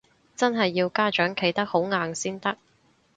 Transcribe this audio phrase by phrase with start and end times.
[0.35, 2.57] 真係要家長企得好硬先得